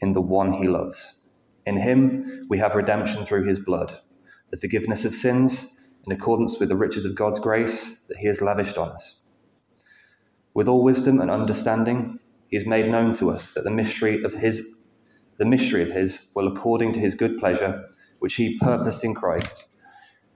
[0.00, 1.20] in the one he loves.
[1.66, 3.92] In him we have redemption through his blood,
[4.50, 8.40] the forgiveness of sins, in accordance with the riches of God's grace that he has
[8.40, 9.20] lavished on us.
[10.54, 14.32] With all wisdom and understanding, he has made known to us that the mystery of
[14.32, 14.76] his
[15.36, 19.68] the mystery of his will according to his good pleasure, which he purposed in Christ,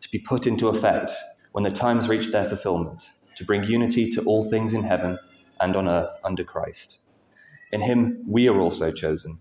[0.01, 1.11] to be put into effect
[1.51, 5.19] when the times reach their fulfillment, to bring unity to all things in heaven
[5.61, 7.01] and on earth under Christ.
[7.73, 9.41] In him we are also chosen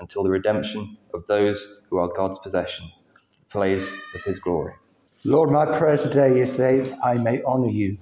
[0.00, 2.90] until the redemption of those who are God's possession,
[3.38, 4.74] the praise of his glory.
[5.24, 7.98] Lord, my prayer today is that I may honour you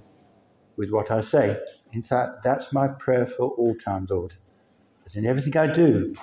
[0.77, 1.59] with what I say.
[1.91, 4.35] In fact, that's my prayer for all time, Lord.
[5.03, 6.15] That in everything I do,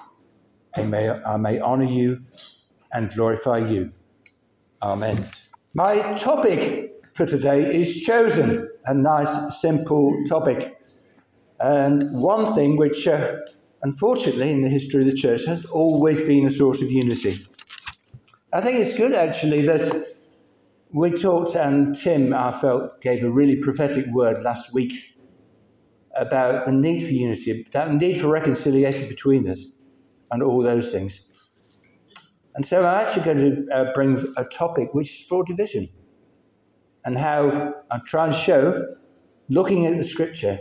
[0.75, 2.23] I may, I may honour you
[2.93, 3.93] and glorify you.
[4.83, 5.25] Amen.
[5.75, 10.79] My topic for today is chosen, a nice, simple topic.
[11.61, 13.37] And one thing which uh,
[13.87, 17.35] unfortunately, in the history of the church, has always been a source of unity.
[18.53, 19.85] I think it's good, actually, that
[20.93, 24.93] we talked, and Tim, I felt, gave a really prophetic word last week
[26.17, 29.79] about the need for unity, that need for reconciliation between us,
[30.33, 31.23] and all those things.
[32.57, 35.89] And so I'm actually going to uh, bring a topic which is broad division,
[37.05, 38.97] and how I try and show,
[39.49, 40.59] looking at the scripture,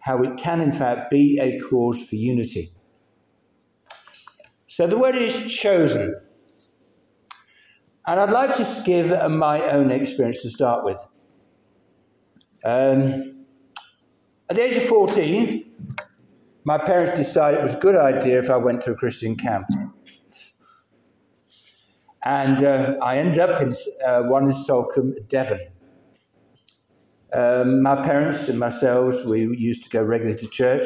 [0.00, 2.70] how it can, in fact, be a cause for unity.
[4.66, 6.14] So the word is chosen.
[8.06, 10.98] And I'd like to give my own experience to start with.
[12.64, 13.46] Um,
[14.48, 15.64] at the age of 14,
[16.64, 19.66] my parents decided it was a good idea if I went to a Christian camp.
[22.24, 23.72] And uh, I ended up in
[24.04, 25.60] uh, one in Salcombe, Devon.
[27.32, 30.82] Um, my parents and myself, we used to go regularly to church.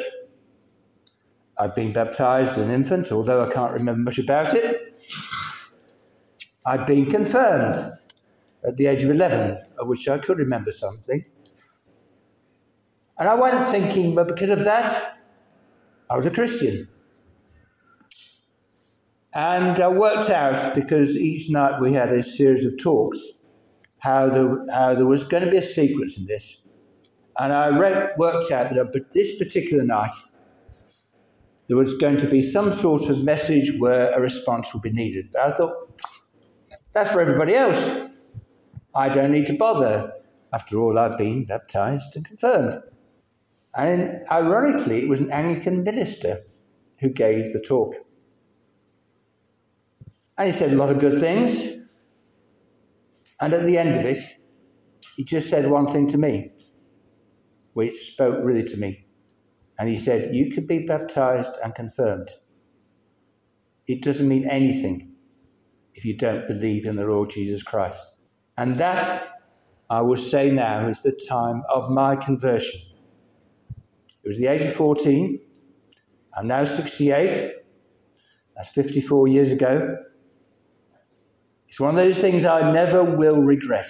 [1.58, 5.00] I'd been baptized as an infant, although I can't remember much about it.
[6.66, 7.76] I'd been confirmed
[8.64, 11.24] at the age of 11, of which I could remember something.
[13.18, 15.18] And I went thinking, but because of that,
[16.10, 16.88] I was a Christian.
[19.34, 23.41] And I worked out, because each night we had a series of talks,
[24.02, 26.62] how there, how there was going to be a sequence in this.
[27.38, 30.14] And I re- worked out that this particular night,
[31.68, 35.30] there was going to be some sort of message where a response would be needed.
[35.32, 36.02] But I thought,
[36.92, 37.88] that's for everybody else.
[38.92, 40.12] I don't need to bother.
[40.52, 42.82] After all, I've been baptized and confirmed.
[43.74, 46.42] And ironically, it was an Anglican minister
[46.98, 47.94] who gave the talk.
[50.36, 51.68] And he said a lot of good things,
[53.42, 54.18] and at the end of it,
[55.16, 56.52] he just said one thing to me,
[57.72, 59.04] which spoke really to me.
[59.80, 62.28] And he said, You could be baptized and confirmed.
[63.88, 65.16] It doesn't mean anything
[65.94, 68.16] if you don't believe in the Lord Jesus Christ.
[68.56, 69.40] And that,
[69.90, 72.80] I will say now, is the time of my conversion.
[74.22, 75.40] It was the age of 14.
[76.36, 77.54] I'm now 68.
[78.54, 79.96] That's 54 years ago.
[81.72, 83.86] It's one of those things I never will regret.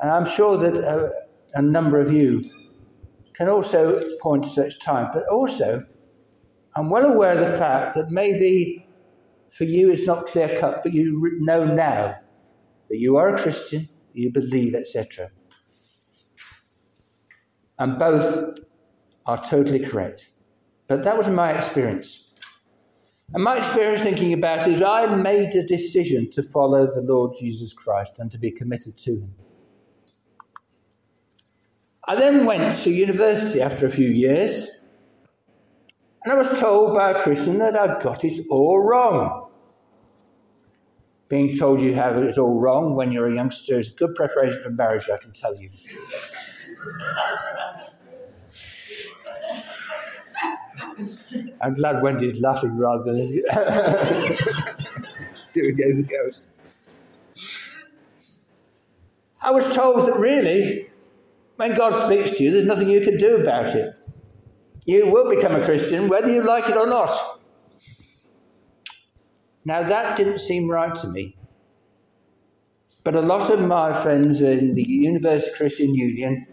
[0.00, 1.12] And I'm sure that a,
[1.54, 2.42] a number of you
[3.34, 5.86] can also point to such time, but also
[6.74, 8.84] I'm well aware of the fact that maybe
[9.48, 12.16] for you it's not clear cut, but you know now
[12.88, 15.30] that you are a Christian, you believe, etc.
[17.78, 18.58] And both
[19.24, 20.30] are totally correct.
[20.88, 22.34] But that was my experience.
[23.34, 27.34] And my experience thinking about it is I made a decision to follow the Lord
[27.38, 29.34] Jesus Christ and to be committed to him.
[32.08, 34.80] I then went to university after a few years,
[36.26, 39.48] And I was told by a Christian that I'd got it all wrong.
[41.28, 44.70] Being told you have it all wrong when you're a youngster is good preparation for
[44.70, 45.70] marriage, I can tell you.
[51.60, 53.16] I'm glad Wendy's laughing rather than
[55.52, 56.58] doing anything else.
[59.42, 60.88] I was told that really,
[61.56, 63.94] when God speaks to you, there's nothing you can do about it.
[64.86, 67.10] You will become a Christian whether you like it or not.
[69.64, 71.36] Now, that didn't seem right to me.
[73.02, 76.46] But a lot of my friends in the University Christian Union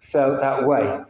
[0.00, 1.00] felt that way.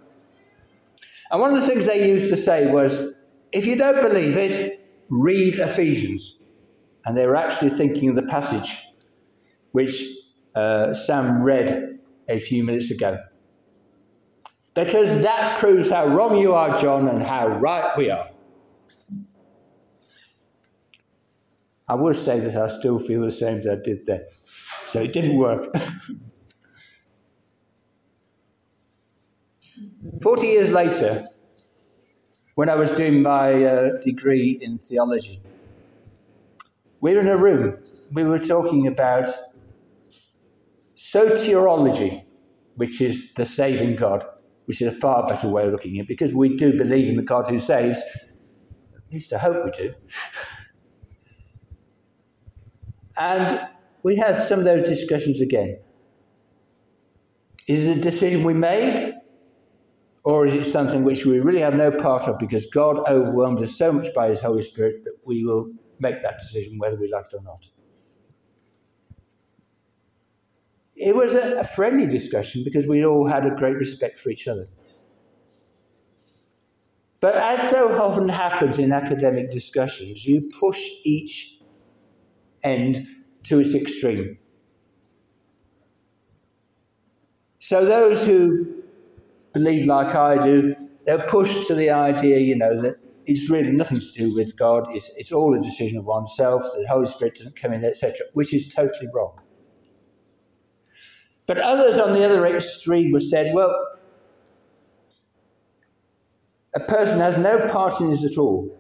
[1.32, 3.14] And one of the things they used to say was,
[3.52, 6.38] if you don't believe it, read Ephesians.
[7.06, 8.79] And they were actually thinking of the passage
[9.73, 10.05] which
[10.55, 11.99] uh, Sam read
[12.29, 13.19] a few minutes ago.
[14.75, 18.29] Because that proves how wrong you are, John, and how right we are.
[21.88, 24.23] I will say that I still feel the same as I did then.
[24.84, 25.75] So it didn't work.
[30.22, 31.26] 40 years later,
[32.54, 35.40] when I was doing my uh, degree in theology,
[37.00, 37.78] we were in a room.
[38.12, 39.26] We were talking about
[40.96, 42.22] soteriology,
[42.76, 44.24] which is the saving God,
[44.66, 47.16] which is a far better way of looking at it because we do believe in
[47.16, 48.02] the God who saves.
[48.94, 49.94] At least I hope we do.
[53.16, 53.60] And
[54.04, 55.78] we had some of those discussions again.
[57.66, 59.14] Is it a decision we make?
[60.24, 63.76] Or is it something which we really have no part of because God overwhelms us
[63.76, 67.26] so much by His Holy Spirit that we will make that decision whether we like
[67.32, 67.69] it or not?
[70.94, 74.66] It was a, friendly discussion because we all had a great respect for each other.
[77.20, 81.58] But as so often happens in academic discussions, you push each
[82.62, 83.06] end
[83.44, 84.38] to its extreme.
[87.58, 88.81] So those who
[89.52, 92.96] believe like I do, they're pushed to the idea, you know, that
[93.26, 94.94] it's really nothing to do with God.
[94.94, 96.62] It's, it's all a decision of oneself.
[96.76, 99.40] The Holy Spirit doesn't come in, etc., which is totally wrong.
[101.46, 103.75] But others on the other extreme were said, well,
[106.75, 108.78] a person has no part in this at all.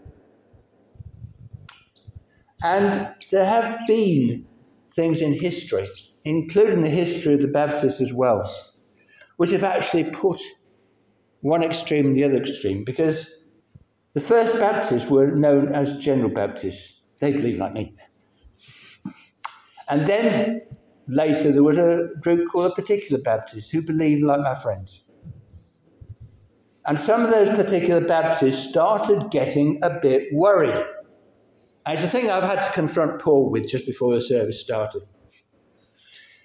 [2.62, 4.46] And there have been
[4.94, 5.86] things in history,
[6.24, 8.50] including the history of the Baptists as well,
[9.36, 10.38] which have actually put
[11.42, 13.44] one extreme and the other extreme, because
[14.14, 17.04] the first Baptists were known as General Baptists.
[17.20, 17.94] They believed like me.
[19.88, 20.62] And then
[21.06, 25.04] later there was a group called the Particular Baptists who believed like my friends.
[26.86, 30.78] And some of those particular Baptists started getting a bit worried.
[31.86, 35.02] And it's a thing I've had to confront Paul with just before the service started.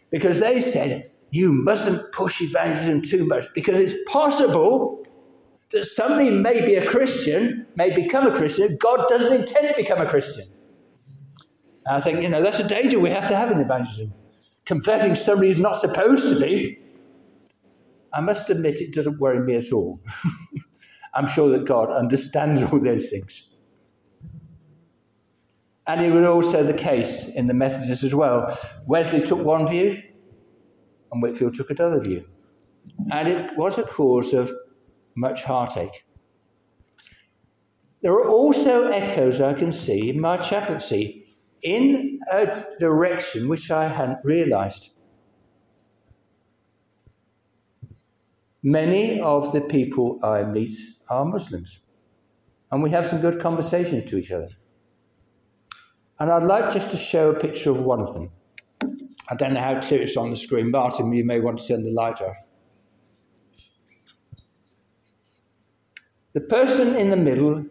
[0.10, 5.06] Because they said, you mustn't push evangelism too much because it's possible
[5.72, 8.78] that somebody may be a Christian, may become a Christian.
[8.80, 10.46] God doesn't intend to become a Christian.
[11.86, 14.14] And I think, you know, that's a danger we have to have in evangelism.
[14.66, 16.80] Converting somebody who's not supposed to be.
[18.14, 20.00] I must admit, it doesn't worry me at all.
[21.14, 23.44] I'm sure that God understands all those things.
[25.88, 28.58] And it was also the case in the Methodists as well.
[28.86, 30.02] Wesley took one view,
[31.12, 32.26] and Whitefield took another view.
[33.12, 34.52] And it was a cause of
[35.16, 36.06] much heartache.
[38.02, 41.28] There are also echoes I can see in my chaplaincy
[41.64, 44.94] in a direction which I hadn't realized.
[48.64, 50.74] Many of the people I meet
[51.10, 51.80] are Muslims,
[52.72, 54.50] and we have some good conversations to each other.
[56.20, 58.32] And I'd like just to show a picture of one of them.
[59.30, 60.72] I don't know how clear it's on the screen.
[60.72, 62.36] Martin, you may want to turn the light off.
[66.34, 67.66] The person in the middle,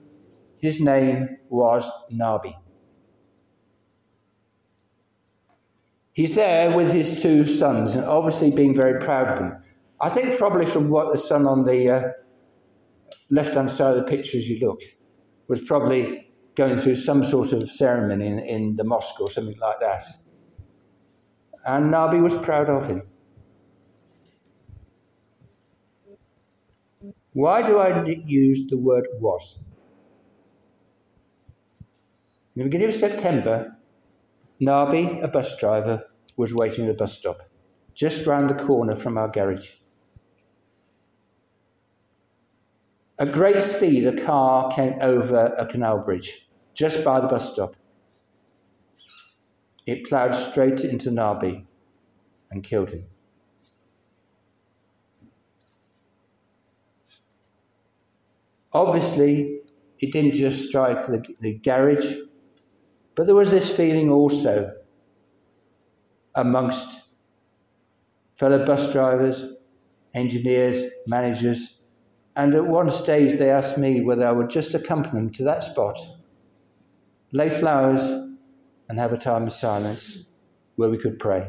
[0.58, 2.54] his name was Nabi.
[6.12, 9.62] He's there with his two sons, and obviously being very proud of them.
[10.00, 12.02] I think probably from what the son on the uh,
[13.30, 14.80] left hand side of the picture as you look
[15.48, 19.78] was probably going through some sort of ceremony in, in the mosque or something like
[19.80, 20.02] that
[21.66, 23.02] and Nabi was proud of him.
[27.32, 29.64] Why do I use the word was?
[32.54, 33.76] In the beginning of September,
[34.60, 36.04] Nabi, a bus driver,
[36.36, 37.42] was waiting at a bus stop
[37.96, 39.70] just round the corner from our garage.
[43.18, 47.74] At great speed, a car came over a canal bridge just by the bus stop.
[49.86, 51.64] It ploughed straight into Nabi
[52.50, 53.04] and killed him.
[58.72, 59.60] Obviously,
[60.00, 62.16] it didn't just strike the, the garage,
[63.14, 64.74] but there was this feeling also
[66.34, 67.04] amongst
[68.34, 69.54] fellow bus drivers,
[70.12, 71.82] engineers, managers,
[72.34, 75.62] and at one stage they asked me whether I would just accompany them to that
[75.62, 75.98] spot,
[77.32, 78.25] lay flowers,
[78.88, 80.26] and have a time of silence
[80.76, 81.48] where we could pray.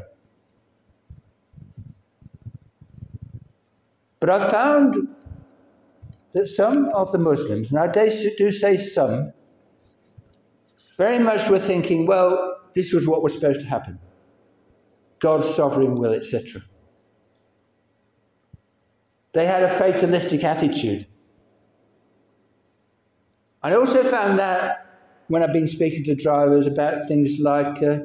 [4.20, 4.96] But I found
[6.32, 9.32] that some of the Muslims, and I do say some,
[10.96, 14.00] very much were thinking, well, this was what was supposed to happen.
[15.20, 16.62] God's sovereign will, etc.
[19.32, 21.06] They had a fatalistic attitude.
[23.62, 24.87] I also found that
[25.28, 27.98] when I've been speaking to drivers about things like uh,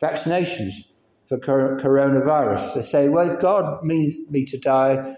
[0.00, 0.88] vaccinations
[1.26, 5.16] for coronavirus, they say, well, if God means me to die,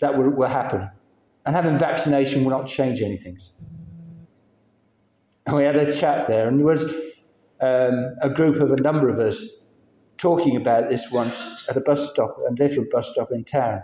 [0.00, 0.90] that will, will happen.
[1.46, 3.38] And having vaccination will not change anything.
[5.46, 6.84] And we had a chat there, and there was
[7.60, 9.46] um, a group of a number of us
[10.16, 13.82] talking about this once at a bus stop, a different bus stop in town.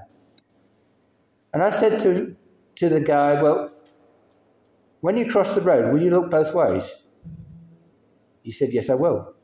[1.52, 2.36] And I said to,
[2.76, 3.70] to the guy, Well,
[5.06, 6.92] when you cross the road, will you look both ways?
[8.42, 9.34] He said, Yes, I will.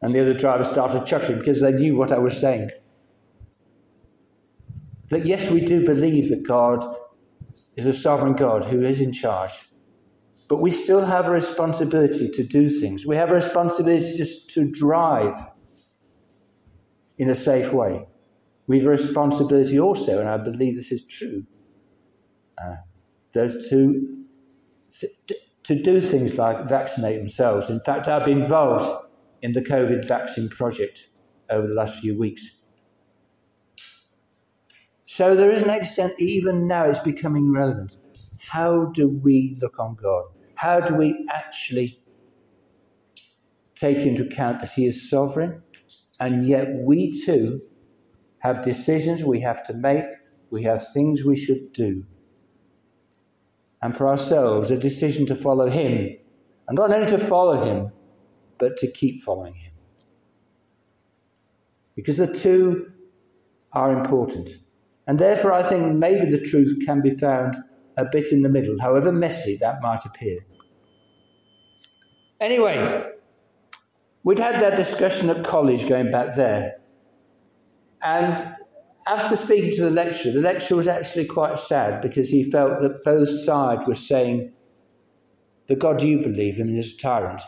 [0.00, 2.70] And the other driver started chuckling because they knew what I was saying.
[5.08, 6.84] That yes, we do believe that God
[7.74, 9.72] is a sovereign God who is in charge.
[10.48, 13.04] But we still have a responsibility to do things.
[13.04, 15.34] We have a responsibility just to drive
[17.18, 18.06] in a safe way.
[18.68, 21.44] We have a responsibility also, and I believe this is true,
[22.64, 22.76] uh,
[23.34, 24.24] to,
[25.64, 27.70] to do things like vaccinate themselves.
[27.70, 29.06] In fact, I've been involved
[29.42, 31.08] in the COVID vaccine project
[31.50, 32.58] over the last few weeks.
[35.06, 37.98] So there is an extent, even now, it's becoming relevant.
[38.38, 40.24] How do we look on God?
[40.54, 41.98] How do we actually
[43.74, 45.62] take into account that He is sovereign,
[46.20, 47.60] and yet we too
[48.38, 50.04] have decisions we have to make,
[50.50, 52.04] we have things we should do.
[53.82, 56.16] And for ourselves, a decision to follow Him,
[56.68, 57.90] and not only to follow Him,
[58.58, 59.72] but to keep following Him.
[61.96, 62.92] Because the two
[63.72, 64.50] are important.
[65.06, 67.56] And therefore, I think maybe the truth can be found
[67.96, 70.38] a bit in the middle, however messy that might appear.
[72.40, 73.04] Anyway,
[74.22, 76.78] we'd had that discussion at college going back there.
[78.02, 78.56] And
[79.06, 83.02] after speaking to the lecturer, the lecturer was actually quite sad because he felt that
[83.04, 84.52] both sides were saying,
[85.66, 87.42] The God you believe in is a tyrant.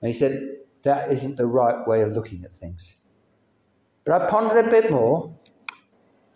[0.00, 2.96] And he said, That isn't the right way of looking at things.
[4.04, 5.34] But I pondered a bit more,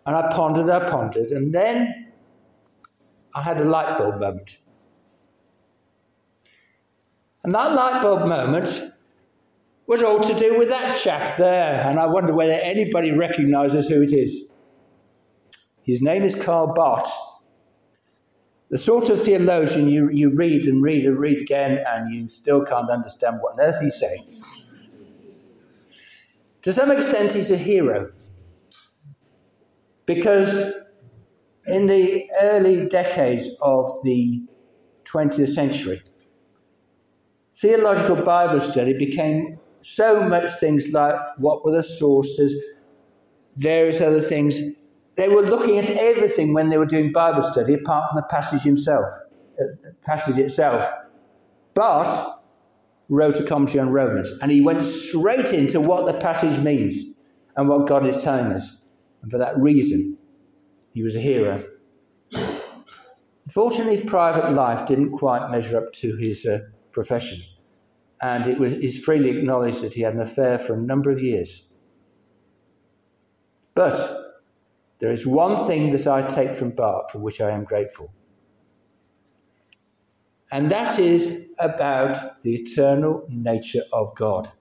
[0.07, 2.12] and I pondered, I pondered, and then
[3.35, 4.59] I had a light bulb moment.
[7.45, 8.93] And that light bulb moment
[9.86, 14.02] was all to do with that chap there, and I wonder whether anybody recognises who
[14.02, 14.50] it is.
[15.82, 17.10] His name is Karl Barth.
[18.70, 22.64] The sort of theologian you, you read and read and read again, and you still
[22.64, 24.24] can't understand what on earth he's saying.
[26.62, 28.12] To some extent, he's a hero.
[30.06, 30.72] Because
[31.66, 34.42] in the early decades of the
[35.04, 36.02] 20th century,
[37.54, 42.54] theological Bible study became so much things like what were the sources,
[43.56, 44.60] various other things.
[45.16, 48.62] They were looking at everything when they were doing Bible study, apart from the passage
[48.62, 49.04] himself,
[49.60, 49.64] uh,
[50.04, 50.90] passage itself.
[51.74, 52.42] But
[53.08, 57.14] wrote a commentary on Romans, and he went straight into what the passage means
[57.56, 58.82] and what God is telling us.
[59.20, 60.16] And for that reason,
[60.94, 61.62] he was a hero.
[63.44, 66.60] Unfortunately, his private life didn't quite measure up to his uh,
[66.92, 67.40] profession
[68.23, 71.21] and it was is freely acknowledged that he had an affair for a number of
[71.21, 71.69] years.
[73.75, 73.99] But
[75.00, 78.12] there is one thing that I take from Barth for which I am grateful.
[80.52, 84.52] And that is about the eternal nature of God.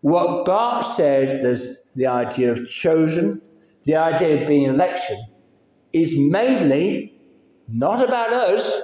[0.00, 3.42] What Barth said, there's the idea of chosen,
[3.84, 5.18] the idea of being election,
[5.92, 7.20] is mainly
[7.68, 8.80] not about us,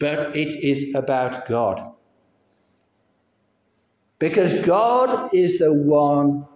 [0.00, 1.92] but it is about God.
[4.18, 6.46] Because God is the one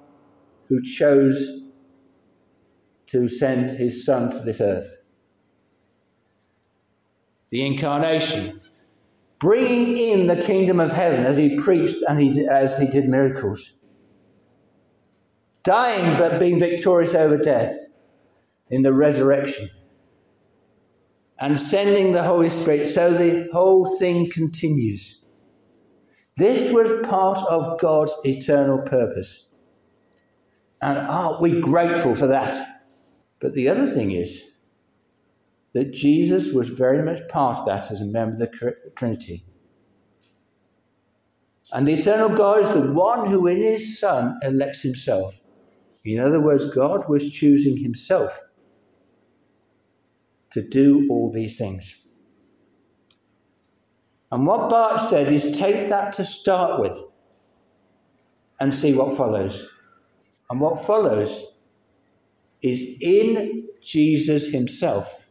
[0.69, 1.69] who chose
[3.07, 4.97] to send his son to this earth.
[7.51, 8.59] The incarnation,
[9.39, 13.75] bringing in the kingdom of heaven as he preached and he, as he did miracles.
[15.63, 17.75] Dying but being victorious over death
[18.71, 19.69] in the resurrection.
[21.39, 25.25] And sending the Holy Spirit so the whole thing continues.
[26.37, 29.51] This was part of God's eternal purpose.
[30.81, 32.55] And aren't we grateful for that?
[33.41, 34.53] But the other thing is
[35.73, 39.45] that Jesus was very much part of that as a member of the Trinity.
[41.73, 45.41] And the eternal God is the one who in his Son elects himself.
[46.05, 48.39] In other words, God was choosing himself
[50.55, 51.97] to do all these things.
[54.31, 56.97] And what Barth said is take that to start with
[58.61, 59.69] and see what follows.
[60.49, 61.45] And what follows
[62.63, 65.27] is in Jesus himself,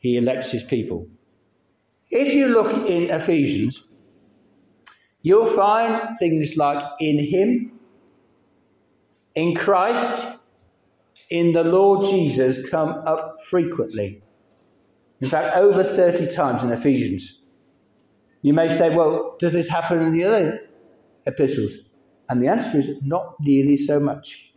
[0.00, 1.08] he elects his people.
[2.10, 3.86] If you look in Ephesians,
[5.22, 7.72] you'll find things like in him,
[9.34, 10.33] in Christ,
[11.30, 14.22] in the Lord Jesus come up frequently.
[15.20, 17.40] In fact, over 30 times in Ephesians.
[18.42, 20.60] You may say, well, does this happen in the other
[21.26, 21.90] epistles?
[22.28, 24.52] And the answer is not nearly so much.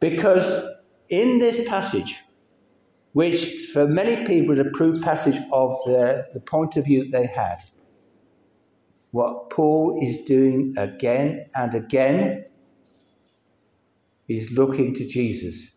[0.00, 0.62] Because
[1.08, 2.22] in this passage,
[3.12, 7.26] which for many people is a proof passage of the, the point of view they
[7.26, 7.58] had,
[9.10, 12.44] what Paul is doing again and again
[14.28, 15.76] is looking to Jesus.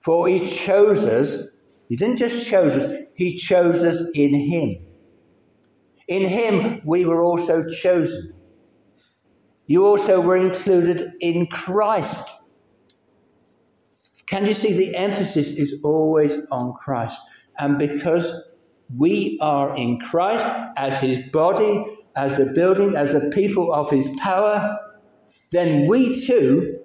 [0.00, 1.48] For he chose us,
[1.88, 4.76] he didn't just chose us, he chose us in him.
[6.08, 8.34] In him we were also chosen.
[9.66, 12.34] You also were included in Christ.
[14.26, 17.20] Can you see the emphasis is always on Christ?
[17.58, 18.34] And because
[18.96, 20.46] we are in Christ
[20.76, 21.84] as his body,
[22.16, 24.78] as the building, as the people of his power,
[25.50, 26.78] then we too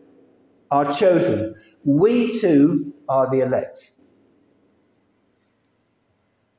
[0.72, 1.56] are chosen.
[1.84, 3.94] We too are the elect.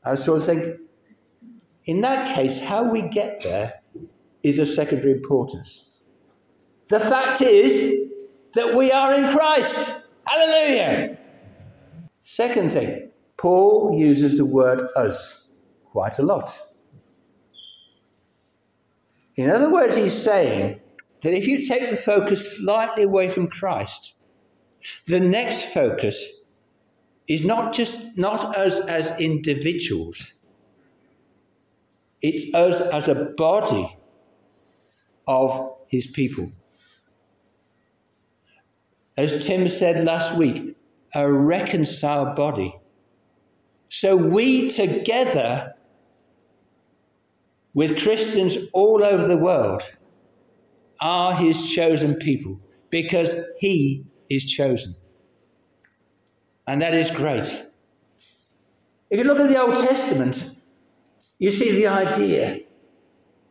[0.04, 0.80] I sort of think,
[1.84, 3.74] in that case, how we get there
[4.42, 6.00] is of secondary importance.
[6.88, 8.08] The fact is
[8.54, 9.94] that we are in Christ.
[10.24, 11.18] Hallelujah.
[12.22, 15.48] Second thing, Paul uses the word us
[15.84, 16.58] quite a lot.
[19.36, 20.80] In other words, he's saying
[21.20, 24.18] that if you take the focus slightly away from Christ,
[25.06, 26.32] the next focus
[27.26, 30.34] is not just not us as individuals,
[32.22, 33.96] it's us as a body
[35.26, 36.50] of his people.
[39.16, 40.76] As Tim said last week,
[41.14, 42.74] a reconciled body.
[43.88, 45.74] So we together
[47.74, 49.82] with Christians all over the world
[51.00, 54.94] are his chosen people because he is chosen.
[56.66, 57.64] And that is great.
[59.10, 60.50] If you look at the Old Testament,
[61.38, 62.60] you see the idea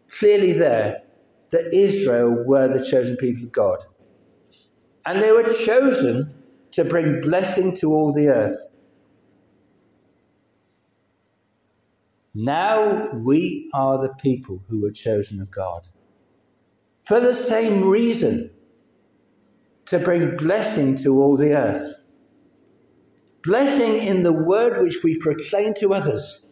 [0.10, 1.02] clearly there
[1.52, 3.80] that Israel were the chosen people of God.
[5.06, 6.34] And they were chosen
[6.72, 8.68] to bring blessing to all the earth.
[12.36, 15.88] Now we are the people who were chosen of God
[17.08, 18.52] for the same reason
[19.86, 21.94] to bring blessing to all the earth.
[23.46, 26.46] Blessing in the word which we proclaim to others,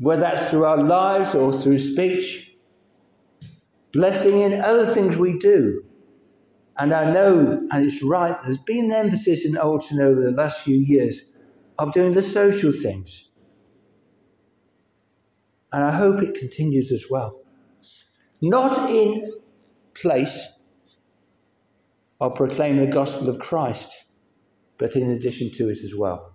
[0.00, 2.52] whether that's through our lives or through speech.
[3.92, 5.84] Blessing in other things we do.
[6.76, 10.64] And I know, and it's right, there's been an emphasis in Alton over the last
[10.64, 11.36] few years
[11.78, 13.30] of doing the social things.
[15.72, 17.43] And I hope it continues as well
[18.40, 19.32] not in
[19.94, 20.58] place
[22.20, 24.04] of proclaiming the gospel of Christ,
[24.78, 26.32] but in addition to it as well.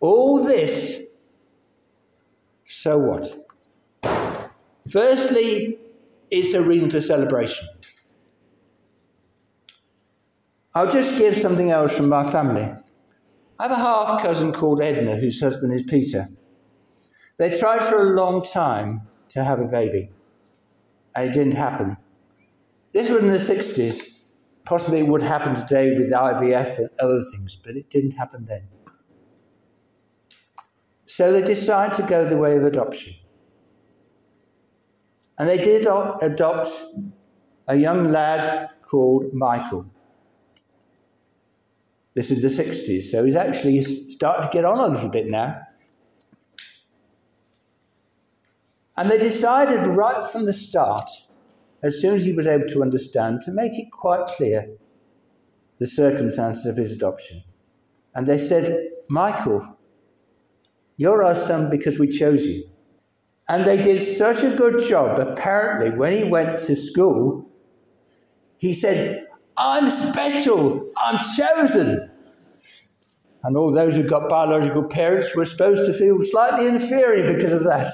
[0.00, 1.02] All this,
[2.64, 3.38] so what?
[4.90, 5.78] Firstly,
[6.30, 7.68] it's a reason for celebration.
[10.74, 12.62] I'll just give something else from my family.
[13.58, 16.28] I have a half cousin called Edna, whose husband is Peter.
[17.38, 20.10] They tried for a long time to have a baby,
[21.14, 21.96] and it didn't happen.
[22.92, 24.18] This was in the 60s.
[24.64, 28.68] Possibly it would happen today with IVF and other things, but it didn't happen then.
[31.06, 33.14] So they decided to go the way of adoption.
[35.38, 36.84] And they did adopt
[37.66, 39.86] a young lad called Michael.
[42.14, 45.60] This is the 60s, so he's actually starting to get on a little bit now.
[49.02, 51.10] And they decided right from the start,
[51.82, 54.68] as soon as he was able to understand, to make it quite clear
[55.80, 57.42] the circumstances of his adoption.
[58.14, 59.76] And they said, Michael,
[60.98, 62.62] you're our son because we chose you.
[63.48, 65.18] And they did such a good job.
[65.18, 67.50] Apparently, when he went to school,
[68.56, 72.08] he said, I'm special, I'm chosen.
[73.42, 77.64] And all those who got biological parents were supposed to feel slightly inferior because of
[77.64, 77.88] that.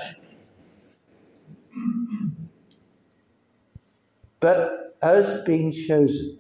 [4.40, 6.38] But us being chosen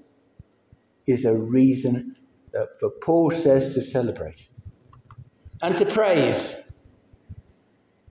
[1.06, 2.16] is a reason
[2.52, 4.48] that for Paul says to celebrate
[5.62, 6.56] and to praise.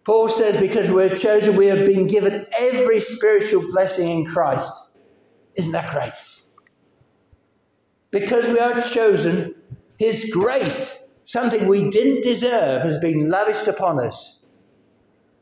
[0.03, 4.93] Paul says, because we're chosen, we have been given every spiritual blessing in Christ.
[5.55, 6.13] Isn't that great?
[8.11, 9.53] Because we are chosen,
[9.99, 14.45] His grace, something we didn't deserve, has been lavished upon us.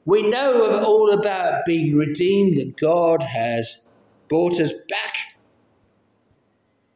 [0.05, 3.84] We know all about being redeemed, that God has
[4.27, 5.15] brought us back,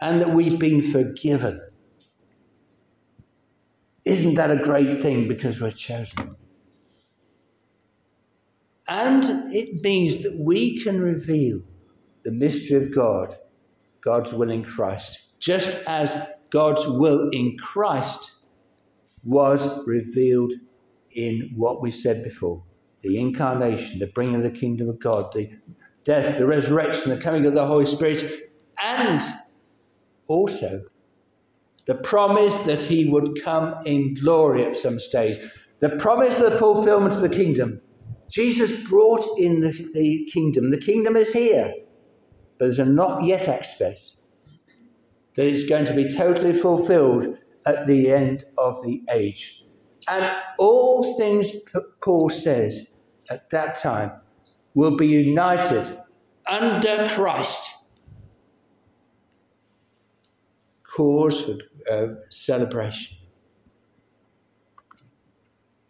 [0.01, 1.61] and that we've been forgiven.
[4.05, 6.35] Isn't that a great thing because we're chosen?
[8.87, 11.61] And it means that we can reveal
[12.23, 13.35] the mystery of God,
[14.01, 18.37] God's will in Christ, just as God's will in Christ
[19.23, 20.53] was revealed
[21.11, 22.63] in what we said before
[23.01, 25.49] the incarnation, the bringing of the kingdom of God, the
[26.09, 28.25] death, the resurrection, the coming of the Holy Spirit,
[28.81, 29.21] and
[30.27, 30.81] also
[31.85, 35.37] the promise that he would come in glory at some stage,
[35.81, 37.79] the promise of the fulfillment of the kingdom.
[38.27, 40.71] Jesus brought in the, the kingdom.
[40.71, 41.75] The kingdom is here,
[42.57, 44.15] but there's a not yet aspect
[45.35, 49.63] that it's going to be totally fulfilled at the end of the age.
[50.09, 50.25] And
[50.57, 51.51] all things
[52.01, 52.89] Paul says
[53.29, 54.11] at that time
[54.73, 55.97] will be united
[56.49, 57.75] under Christ.
[60.83, 61.57] Cause for
[61.91, 63.17] uh, celebration.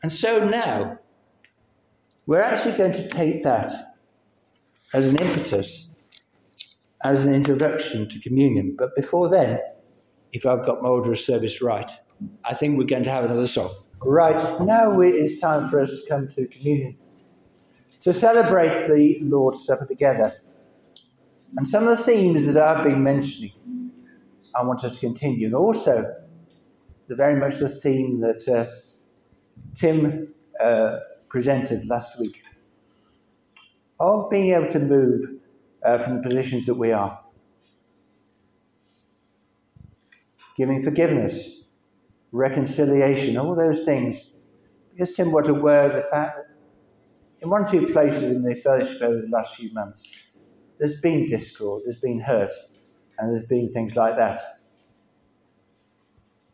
[0.01, 0.99] And so now,
[2.25, 3.71] we're actually going to take that
[4.93, 5.89] as an impetus,
[7.03, 8.75] as an introduction to communion.
[8.77, 9.59] But before then,
[10.31, 11.89] if I've got my order of service right,
[12.45, 13.71] I think we're going to have another song.
[14.01, 16.97] Right, now it's time for us to come to communion,
[18.01, 20.33] to celebrate the Lord's Supper together.
[21.57, 23.53] And some of the themes that I've been mentioning
[24.55, 25.47] I want us to continue.
[25.47, 26.15] And also,
[27.07, 28.65] the very much the theme that uh,
[29.75, 30.97] Tim uh,
[31.29, 32.43] presented last week
[33.99, 35.21] of being able to move
[35.85, 37.19] uh, from the positions that we are.
[40.57, 41.63] Giving forgiveness,
[42.31, 44.31] reconciliation, all those things.
[44.91, 46.48] Because Tim was aware of the fact that
[47.41, 50.13] in one or two places in the fellowship over the last few months,
[50.77, 52.49] there's been discord, there's been hurt,
[53.17, 54.39] and there's been things like that.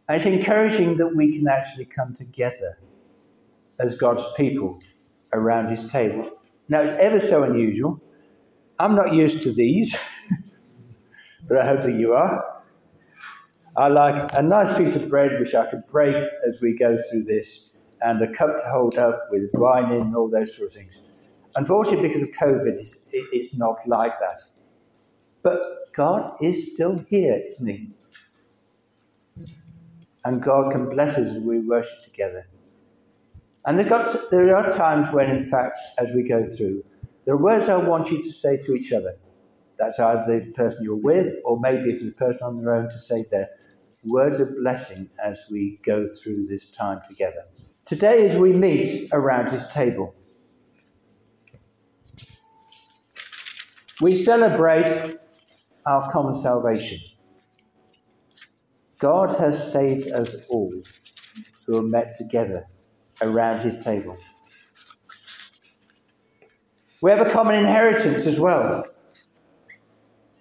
[0.08, 2.78] And it's encouraging that we can actually come together
[3.80, 4.80] as God's people
[5.34, 6.32] around his table.
[6.70, 8.02] Now, it's ever so unusual.
[8.80, 9.98] I'm not used to these,
[11.48, 12.44] but I hope that you are.
[13.78, 16.16] I like a nice piece of bread which I can break
[16.48, 17.72] as we go through this,
[18.06, 21.02] and a cup to hold up with wine in and all those sort of things.
[21.56, 24.42] Unfortunately, because of COVID, it's, it's not like that.
[25.42, 25.60] But
[25.94, 27.90] God is still here, isn't He?
[30.24, 32.48] And God can bless us as we worship together.
[33.66, 36.84] And got, there are times when, in fact, as we go through,
[37.26, 39.18] there are words I want you to say to each other.
[39.80, 43.00] That's either the person you're with, or maybe if the person on their own to
[43.00, 43.50] say their
[44.06, 47.46] words of blessing as we go through this time together.
[47.86, 50.16] Today, as we meet around his table,
[54.02, 55.16] we celebrate
[55.86, 57.00] our common salvation.
[58.98, 60.74] God has saved us all
[61.68, 62.66] who are met together
[63.22, 64.18] around his table.
[67.02, 68.84] We have a common inheritance as well,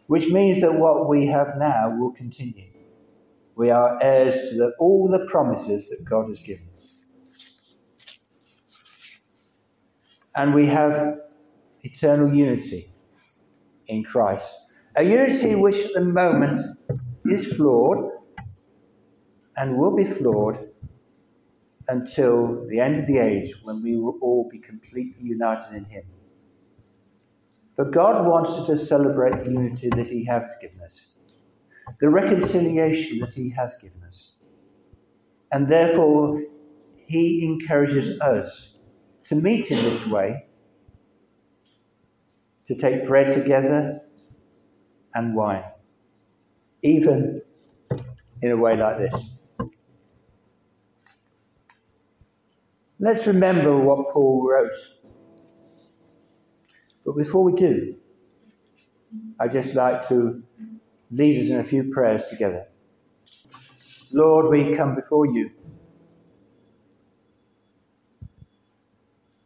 [0.06, 2.70] which means that what we have now will continue.
[3.54, 6.68] We are heirs to the, all the promises that God has given.
[10.36, 11.18] And we have
[11.82, 12.90] eternal unity
[13.86, 14.64] in Christ
[14.96, 16.58] a unity which at the moment
[17.26, 18.10] is flawed
[19.56, 20.56] and will be flawed
[21.88, 26.04] until the end of the age when we will all be completely united in Him.
[27.76, 31.18] But God wants us to celebrate the unity that He has given us,
[32.00, 34.38] the reconciliation that He has given us.
[35.50, 36.40] And therefore,
[37.06, 38.73] He encourages us
[39.24, 40.46] to meet in this way,
[42.66, 44.00] to take bread together
[45.14, 45.64] and wine,
[46.82, 47.42] even
[48.42, 49.38] in a way like this.
[52.98, 54.72] Let's remember what Paul wrote.
[57.04, 57.96] But before we do,
[59.38, 60.42] I'd just like to
[61.10, 62.66] lead us in a few prayers together.
[64.12, 65.50] Lord, we come before you.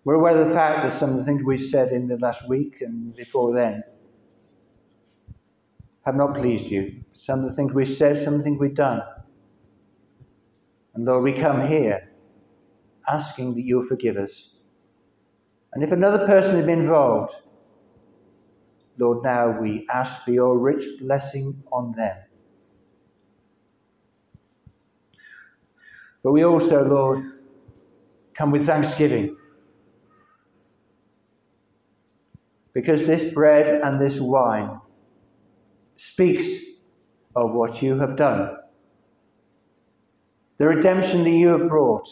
[0.04, 2.48] We're aware of the fact that some of the things we said in the last
[2.48, 3.82] week and before then
[6.06, 7.04] have not pleased you.
[7.12, 9.02] Some of the things we said, some of the things we've done.
[10.94, 12.10] And Lord, we come here
[13.06, 14.54] asking that you'll forgive us.
[15.72, 17.34] And if another person has been involved,
[18.96, 22.16] Lord, now we ask for your rich blessing on them.
[26.22, 27.24] But we also, Lord,
[28.34, 29.36] come with thanksgiving.
[32.72, 34.80] Because this bread and this wine
[35.96, 36.64] speaks
[37.34, 38.56] of what you have done.
[40.58, 42.08] The redemption that you have brought,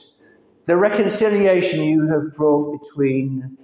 [0.66, 3.57] the reconciliation you have brought between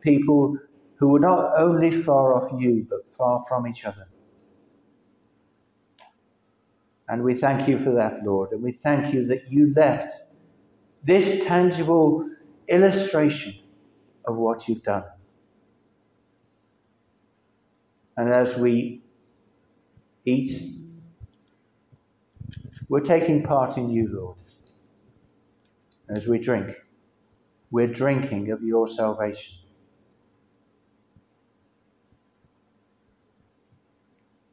[0.00, 0.56] people
[0.96, 4.08] who were not only far off you, but far from each other.
[7.08, 8.52] And we thank you for that, Lord.
[8.52, 10.14] And we thank you that you left
[11.02, 12.28] this tangible
[12.68, 13.54] illustration
[14.26, 15.04] of what you've done.
[18.18, 19.00] And as we
[20.24, 20.50] eat,
[22.88, 24.38] we're taking part in you, Lord.
[26.08, 26.74] As we drink,
[27.70, 29.58] we're drinking of your salvation.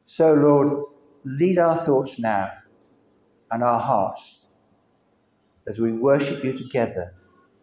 [0.04, 0.84] So, Lord,
[1.24, 2.52] lead our thoughts now
[3.50, 4.46] and our hearts
[5.66, 7.14] as we worship you together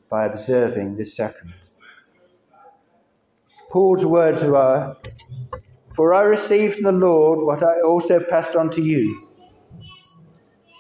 [0.10, 1.70] by observing this sacrament.
[3.70, 4.98] Paul's words are
[5.94, 9.30] For I received from the Lord what I also passed on to you.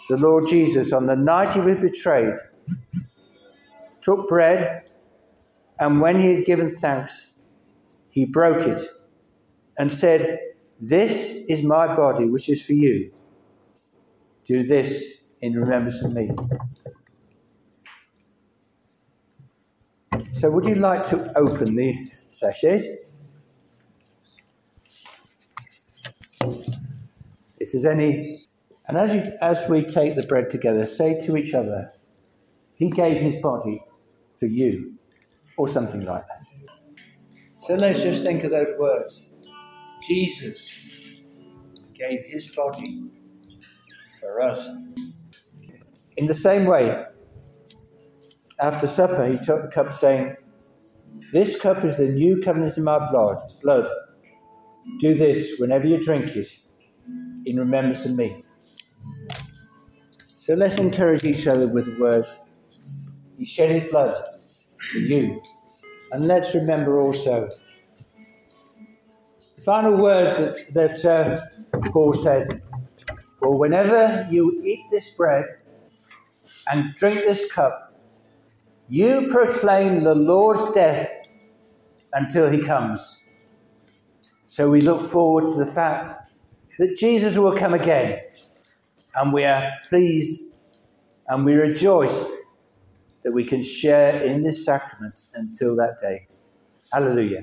[0.09, 2.33] The Lord Jesus, on the night he was betrayed,
[4.01, 4.89] took bread,
[5.79, 7.39] and when he had given thanks,
[8.09, 8.81] he broke it
[9.77, 10.39] and said,
[10.79, 13.13] this is my body, which is for you.
[14.45, 16.31] Do this in remembrance of me.
[20.33, 22.83] So, would you like to open the sachets?
[27.59, 28.39] If there's any,
[28.87, 31.93] and as, you, as we take the bread together, say to each other,
[32.75, 33.83] He gave His body
[34.35, 34.95] for you,
[35.57, 36.45] or something like that.
[37.59, 39.33] So let's just think of those words.
[40.05, 41.09] Jesus
[41.97, 43.09] gave his body
[44.19, 44.69] for us.
[46.17, 47.05] In the same way,
[48.59, 50.35] after supper, he took the cup, saying,
[51.31, 53.41] This cup is the new covenant in my blood.
[53.61, 53.87] blood.
[54.99, 56.47] Do this whenever you drink it
[57.45, 58.43] in remembrance of me.
[60.35, 62.45] So let's encourage each other with words.
[63.37, 64.15] He shed his blood
[64.91, 65.41] for you.
[66.11, 67.49] And let's remember also
[69.55, 72.61] the final words that, that uh, Paul said
[73.39, 75.45] For whenever you eat this bread
[76.69, 77.93] and drink this cup,
[78.89, 81.09] you proclaim the Lord's death
[82.13, 83.22] until he comes.
[84.53, 86.11] So we look forward to the fact
[86.77, 88.21] that Jesus will come again,
[89.15, 90.43] and we are pleased
[91.27, 92.31] and we rejoice
[93.23, 96.27] that we can share in this sacrament until that day.
[96.91, 97.41] Hallelujah.